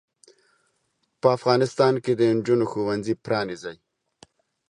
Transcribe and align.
په 1.21 1.27
افغانستان 1.37 1.93
کې 2.03 2.13
د 2.15 2.21
انجونو 2.31 2.65
ښوونځې 2.71 3.13
پرانځئ. 3.25 3.77